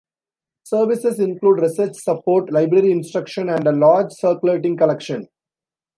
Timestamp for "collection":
4.75-5.27